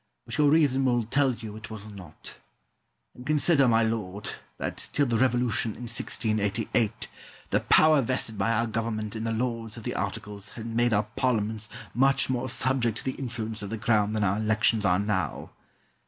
But 0.25 0.39
your 0.39 0.49
reason 0.49 0.83
will 0.85 1.03
tell 1.03 1.31
you 1.35 1.55
it 1.55 1.69
was 1.69 1.85
not. 1.87 2.39
And 3.13 3.23
consider, 3.23 3.67
my 3.67 3.83
lord, 3.83 4.31
that, 4.57 4.89
till 4.93 5.05
the 5.05 5.19
Revolution 5.19 5.73
in 5.73 5.83
1688, 5.83 7.07
the 7.51 7.59
power 7.59 8.01
vested 8.01 8.35
by 8.35 8.51
our 8.51 8.65
Government 8.65 9.15
in 9.15 9.25
the 9.25 9.31
Lords 9.31 9.77
of 9.77 9.83
the 9.83 9.93
Articles 9.93 10.49
had 10.57 10.65
made 10.65 10.91
our 10.91 11.03
parliaments 11.15 11.69
much 11.93 12.31
more 12.31 12.49
subject 12.49 12.97
to 12.97 13.03
the 13.05 13.11
influence 13.21 13.61
of 13.61 13.69
the 13.69 13.77
Crown 13.77 14.13
than 14.13 14.23
our 14.23 14.37
elections 14.37 14.85
are 14.87 14.97
now. 14.97 15.51